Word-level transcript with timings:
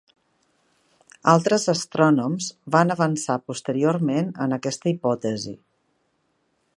Altres 1.33 1.65
astrònoms 1.73 2.47
van 2.77 2.93
avançar 2.95 3.37
posteriorment 3.51 4.35
en 4.47 4.57
aquesta 4.59 4.93
hipòtesi. 4.95 5.55